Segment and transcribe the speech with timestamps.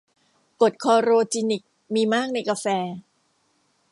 [0.59, 1.61] กรดคลอโรจีนิค
[1.93, 2.65] มีมากในกาแฟ